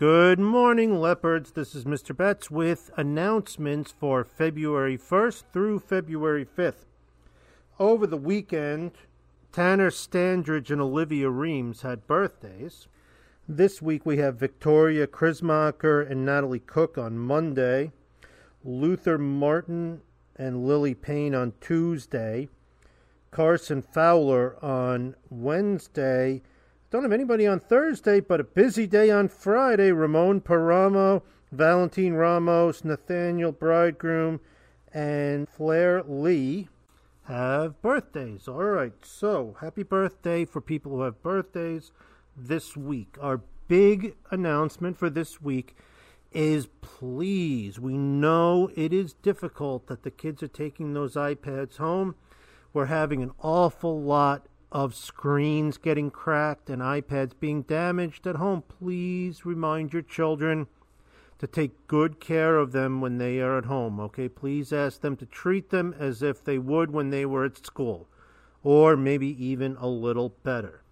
Good 0.00 0.38
morning, 0.38 0.98
leopards. 0.98 1.50
This 1.50 1.74
is 1.74 1.84
Mr. 1.84 2.16
Betts 2.16 2.50
with 2.50 2.90
announcements 2.96 3.92
for 3.92 4.24
February 4.24 4.96
1st 4.96 5.42
through 5.52 5.80
February 5.80 6.46
5th. 6.46 6.86
Over 7.78 8.06
the 8.06 8.16
weekend, 8.16 8.92
Tanner 9.52 9.90
Standridge 9.90 10.70
and 10.70 10.80
Olivia 10.80 11.28
Reams 11.28 11.82
had 11.82 12.06
birthdays. 12.06 12.88
This 13.46 13.82
week 13.82 14.06
we 14.06 14.16
have 14.16 14.36
Victoria 14.36 15.06
Krismacher 15.06 16.10
and 16.10 16.24
Natalie 16.24 16.60
Cook 16.60 16.96
on 16.96 17.18
Monday, 17.18 17.92
Luther 18.64 19.18
Martin 19.18 20.00
and 20.34 20.66
Lily 20.66 20.94
Payne 20.94 21.34
on 21.34 21.52
Tuesday, 21.60 22.48
Carson 23.30 23.82
Fowler 23.82 24.56
on 24.64 25.14
Wednesday, 25.28 26.40
don't 26.90 27.04
have 27.04 27.12
anybody 27.12 27.46
on 27.46 27.60
Thursday, 27.60 28.18
but 28.18 28.40
a 28.40 28.44
busy 28.44 28.86
day 28.86 29.10
on 29.10 29.28
Friday. 29.28 29.92
Ramon 29.92 30.40
Paramo, 30.40 31.22
Valentine 31.52 32.14
Ramos, 32.14 32.84
Nathaniel 32.84 33.52
Bridegroom, 33.52 34.40
and 34.92 35.48
Flair 35.48 36.02
Lee 36.02 36.68
have 37.24 37.80
birthdays. 37.80 38.48
All 38.48 38.64
right, 38.64 38.92
so 39.02 39.56
happy 39.60 39.84
birthday 39.84 40.44
for 40.44 40.60
people 40.60 40.90
who 40.92 41.02
have 41.02 41.22
birthdays 41.22 41.92
this 42.36 42.76
week. 42.76 43.16
Our 43.20 43.40
big 43.68 44.16
announcement 44.32 44.98
for 44.98 45.08
this 45.08 45.40
week 45.40 45.76
is 46.32 46.66
please, 46.80 47.78
we 47.78 47.96
know 47.96 48.68
it 48.74 48.92
is 48.92 49.12
difficult 49.12 49.86
that 49.86 50.02
the 50.02 50.10
kids 50.10 50.42
are 50.42 50.48
taking 50.48 50.92
those 50.92 51.14
iPads 51.14 51.76
home. 51.76 52.16
We're 52.72 52.86
having 52.86 53.22
an 53.22 53.30
awful 53.40 54.00
lot 54.00 54.46
of 54.72 54.94
screens 54.94 55.78
getting 55.78 56.10
cracked 56.10 56.70
and 56.70 56.80
iPads 56.80 57.32
being 57.38 57.62
damaged 57.62 58.26
at 58.26 58.36
home, 58.36 58.62
please 58.62 59.44
remind 59.44 59.92
your 59.92 60.02
children 60.02 60.66
to 61.38 61.46
take 61.46 61.86
good 61.86 62.20
care 62.20 62.56
of 62.58 62.72
them 62.72 63.00
when 63.00 63.18
they 63.18 63.40
are 63.40 63.56
at 63.58 63.64
home. 63.64 63.98
Okay, 63.98 64.28
please 64.28 64.72
ask 64.72 65.00
them 65.00 65.16
to 65.16 65.26
treat 65.26 65.70
them 65.70 65.94
as 65.98 66.22
if 66.22 66.44
they 66.44 66.58
would 66.58 66.90
when 66.90 67.10
they 67.10 67.24
were 67.24 67.44
at 67.44 67.64
school, 67.64 68.06
or 68.62 68.96
maybe 68.96 69.44
even 69.44 69.76
a 69.80 69.88
little 69.88 70.34
better. 70.42 70.82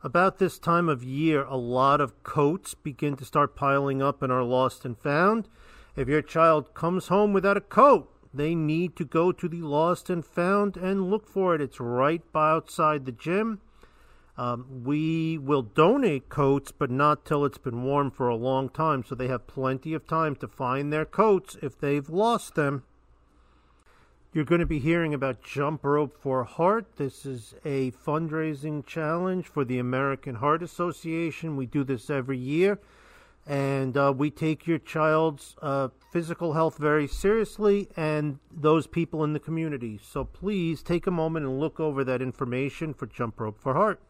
About 0.00 0.38
this 0.38 0.60
time 0.60 0.88
of 0.88 1.02
year, 1.02 1.42
a 1.44 1.56
lot 1.56 2.00
of 2.00 2.22
coats 2.22 2.74
begin 2.74 3.16
to 3.16 3.24
start 3.24 3.56
piling 3.56 4.00
up 4.00 4.22
and 4.22 4.32
are 4.32 4.44
lost 4.44 4.84
and 4.84 4.96
found. 4.96 5.48
If 5.96 6.06
your 6.06 6.22
child 6.22 6.72
comes 6.72 7.08
home 7.08 7.32
without 7.32 7.56
a 7.56 7.60
coat, 7.60 8.08
they 8.32 8.54
need 8.54 8.96
to 8.96 9.04
go 9.04 9.32
to 9.32 9.48
the 9.48 9.62
lost 9.62 10.10
and 10.10 10.24
found 10.24 10.76
and 10.76 11.10
look 11.10 11.26
for 11.26 11.54
it. 11.54 11.60
It's 11.60 11.80
right 11.80 12.22
by 12.32 12.50
outside 12.50 13.06
the 13.06 13.12
gym. 13.12 13.60
Um, 14.36 14.84
we 14.84 15.36
will 15.36 15.62
donate 15.62 16.28
coats, 16.28 16.70
but 16.70 16.90
not 16.90 17.24
till 17.24 17.44
it's 17.44 17.58
been 17.58 17.82
worn 17.82 18.10
for 18.10 18.28
a 18.28 18.36
long 18.36 18.68
time, 18.68 19.02
so 19.02 19.14
they 19.14 19.26
have 19.26 19.48
plenty 19.48 19.94
of 19.94 20.06
time 20.06 20.36
to 20.36 20.46
find 20.46 20.92
their 20.92 21.04
coats 21.04 21.56
if 21.60 21.78
they've 21.78 22.08
lost 22.08 22.54
them. 22.54 22.84
You're 24.32 24.44
going 24.44 24.60
to 24.60 24.66
be 24.66 24.78
hearing 24.78 25.12
about 25.12 25.42
Jump 25.42 25.84
Rope 25.84 26.16
for 26.20 26.44
Heart. 26.44 26.96
This 26.96 27.26
is 27.26 27.54
a 27.64 27.90
fundraising 27.90 28.86
challenge 28.86 29.46
for 29.46 29.64
the 29.64 29.78
American 29.78 30.36
Heart 30.36 30.62
Association. 30.62 31.56
We 31.56 31.66
do 31.66 31.82
this 31.82 32.08
every 32.08 32.38
year 32.38 32.78
and 33.46 33.96
uh, 33.96 34.12
we 34.16 34.30
take 34.30 34.66
your 34.66 34.78
child's 34.78 35.56
uh, 35.62 35.88
physical 36.12 36.52
health 36.52 36.76
very 36.78 37.06
seriously 37.06 37.88
and 37.96 38.38
those 38.50 38.86
people 38.86 39.24
in 39.24 39.32
the 39.32 39.40
community. 39.40 39.98
So 40.02 40.24
please 40.24 40.82
take 40.82 41.06
a 41.06 41.10
moment 41.10 41.46
and 41.46 41.58
look 41.58 41.80
over 41.80 42.04
that 42.04 42.20
information 42.20 42.92
for 42.92 43.06
Jump 43.06 43.40
Rope 43.40 43.58
for 43.58 43.74
Heart. 43.74 44.00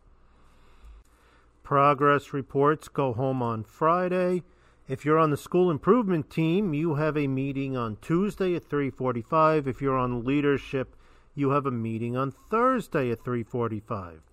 Progress 1.63 2.33
reports 2.33 2.89
go 2.89 3.13
home 3.13 3.43
on 3.43 3.63
Friday. 3.63 4.43
If 4.89 5.05
you're 5.05 5.19
on 5.19 5.31
the 5.31 5.37
school 5.37 5.71
improvement 5.71 6.31
team, 6.31 6.73
you 6.73 6.95
have 6.95 7.17
a 7.17 7.27
meeting 7.27 7.77
on 7.77 7.99
Tuesday 8.01 8.55
at 8.55 8.65
3:45. 8.65 9.69
If 9.69 9.83
you're 9.83 9.99
on 9.99 10.25
leadership, 10.25 10.97
you 11.35 11.51
have 11.51 11.67
a 11.67 11.71
meeting 11.71 12.17
on 12.17 12.31
Thursday 12.31 13.11
at 13.11 13.23
3:45. 13.23 14.28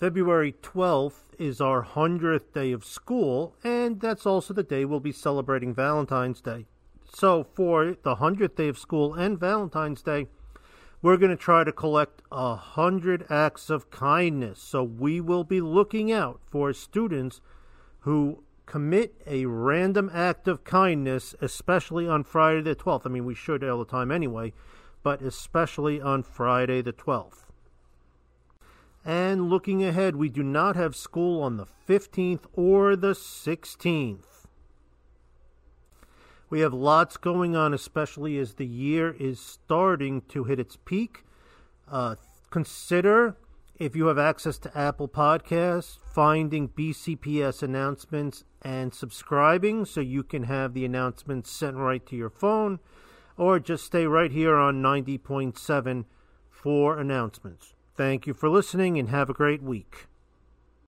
February 0.00 0.54
12th 0.62 1.24
is 1.38 1.60
our 1.60 1.84
100th 1.84 2.54
day 2.54 2.72
of 2.72 2.86
school, 2.86 3.54
and 3.62 4.00
that's 4.00 4.24
also 4.24 4.54
the 4.54 4.62
day 4.62 4.82
we'll 4.86 4.98
be 4.98 5.12
celebrating 5.12 5.74
Valentine's 5.74 6.40
Day. 6.40 6.64
So, 7.14 7.44
for 7.44 7.96
the 8.02 8.16
100th 8.16 8.56
day 8.56 8.68
of 8.68 8.78
school 8.78 9.12
and 9.12 9.38
Valentine's 9.38 10.00
Day, 10.00 10.28
we're 11.02 11.18
going 11.18 11.32
to 11.32 11.36
try 11.36 11.64
to 11.64 11.72
collect 11.72 12.22
a 12.32 12.48
100 12.52 13.26
acts 13.28 13.68
of 13.68 13.90
kindness. 13.90 14.58
So, 14.58 14.82
we 14.82 15.20
will 15.20 15.44
be 15.44 15.60
looking 15.60 16.10
out 16.10 16.40
for 16.46 16.72
students 16.72 17.42
who 18.00 18.42
commit 18.64 19.20
a 19.26 19.44
random 19.44 20.10
act 20.14 20.48
of 20.48 20.64
kindness, 20.64 21.34
especially 21.42 22.08
on 22.08 22.24
Friday 22.24 22.62
the 22.62 22.74
12th. 22.74 23.02
I 23.04 23.10
mean, 23.10 23.26
we 23.26 23.34
should 23.34 23.62
all 23.62 23.80
the 23.80 23.84
time 23.84 24.10
anyway, 24.10 24.54
but 25.02 25.20
especially 25.20 26.00
on 26.00 26.22
Friday 26.22 26.80
the 26.80 26.94
12th. 26.94 27.49
And 29.04 29.48
looking 29.48 29.82
ahead, 29.82 30.16
we 30.16 30.28
do 30.28 30.42
not 30.42 30.76
have 30.76 30.94
school 30.94 31.42
on 31.42 31.56
the 31.56 31.66
15th 31.88 32.44
or 32.52 32.96
the 32.96 33.12
16th. 33.12 34.46
We 36.50 36.60
have 36.60 36.74
lots 36.74 37.16
going 37.16 37.54
on, 37.54 37.72
especially 37.72 38.36
as 38.38 38.54
the 38.54 38.66
year 38.66 39.14
is 39.18 39.40
starting 39.40 40.22
to 40.28 40.44
hit 40.44 40.58
its 40.58 40.76
peak. 40.76 41.24
Uh, 41.88 42.16
consider, 42.50 43.36
if 43.76 43.94
you 43.94 44.06
have 44.06 44.18
access 44.18 44.58
to 44.58 44.78
Apple 44.78 45.08
Podcasts, 45.08 45.96
finding 46.12 46.68
BCPS 46.68 47.62
announcements 47.62 48.44
and 48.62 48.92
subscribing 48.92 49.84
so 49.84 50.00
you 50.00 50.22
can 50.22 50.42
have 50.42 50.74
the 50.74 50.84
announcements 50.84 51.50
sent 51.50 51.76
right 51.76 52.04
to 52.06 52.16
your 52.16 52.30
phone, 52.30 52.80
or 53.36 53.58
just 53.60 53.84
stay 53.84 54.04
right 54.06 54.32
here 54.32 54.56
on 54.56 54.82
90.7 54.82 56.04
for 56.50 56.98
announcements. 56.98 57.74
Thank 58.00 58.26
you 58.26 58.32
for 58.32 58.48
listening 58.48 58.98
and 58.98 59.10
have 59.10 59.28
a 59.28 59.34
great 59.34 59.62
week. 59.62 60.06